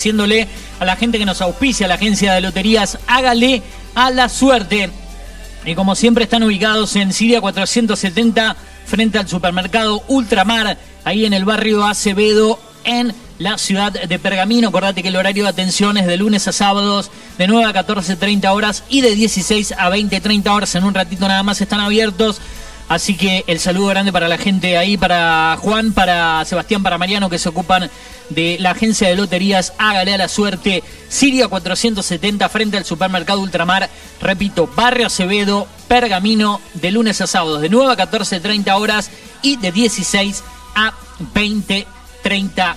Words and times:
diciéndole 0.00 0.46
a 0.78 0.84
la 0.84 0.94
gente 0.94 1.18
que 1.18 1.24
nos 1.24 1.42
auspicia, 1.42 1.88
la 1.88 1.94
agencia 1.94 2.32
de 2.32 2.40
loterías, 2.40 3.00
hágale 3.08 3.64
a 3.96 4.12
la 4.12 4.28
suerte. 4.28 4.90
Y 5.64 5.74
como 5.74 5.96
siempre 5.96 6.22
están 6.22 6.44
ubicados 6.44 6.94
en 6.94 7.12
Siria 7.12 7.40
470 7.40 8.54
frente 8.86 9.18
al 9.18 9.26
supermercado 9.26 10.04
Ultramar, 10.06 10.78
ahí 11.02 11.24
en 11.24 11.32
el 11.32 11.44
barrio 11.44 11.84
Acevedo, 11.84 12.60
en 12.84 13.12
la 13.40 13.58
ciudad 13.58 13.90
de 13.90 14.18
Pergamino. 14.20 14.68
Acordate 14.68 15.02
que 15.02 15.08
el 15.08 15.16
horario 15.16 15.42
de 15.42 15.50
atención 15.50 15.96
es 15.96 16.06
de 16.06 16.16
lunes 16.16 16.46
a 16.46 16.52
sábados 16.52 17.10
de 17.36 17.48
9 17.48 17.64
a 17.68 17.74
14.30 17.84 18.54
horas 18.54 18.84
y 18.88 19.00
de 19.00 19.16
16 19.16 19.72
a 19.72 19.90
20.30 19.90 20.48
horas. 20.48 20.76
En 20.76 20.84
un 20.84 20.94
ratito 20.94 21.26
nada 21.26 21.42
más 21.42 21.60
están 21.60 21.80
abiertos. 21.80 22.40
Así 22.88 23.16
que 23.16 23.44
el 23.46 23.60
saludo 23.60 23.88
grande 23.88 24.12
para 24.12 24.28
la 24.28 24.38
gente 24.38 24.78
ahí, 24.78 24.96
para 24.96 25.58
Juan, 25.60 25.92
para 25.92 26.42
Sebastián, 26.46 26.82
para 26.82 26.96
Mariano, 26.96 27.28
que 27.28 27.38
se 27.38 27.50
ocupan 27.50 27.90
de 28.30 28.56
la 28.60 28.70
agencia 28.70 29.08
de 29.08 29.16
loterías. 29.16 29.74
Hágale 29.78 30.14
a 30.14 30.18
la 30.18 30.28
suerte. 30.28 30.82
Siria 31.08 31.48
470 31.48 32.48
frente 32.48 32.78
al 32.78 32.86
supermercado 32.86 33.40
Ultramar. 33.40 33.90
Repito, 34.22 34.70
Barrio 34.74 35.06
Acevedo, 35.06 35.68
Pergamino, 35.86 36.62
de 36.74 36.90
lunes 36.90 37.20
a 37.20 37.26
sábados, 37.26 37.60
de 37.60 37.68
9 37.68 37.92
a 37.92 37.96
14.30 37.96 38.80
horas 38.80 39.10
y 39.42 39.56
de 39.56 39.70
16 39.70 40.42
a 40.74 40.94
20.30 41.34 42.74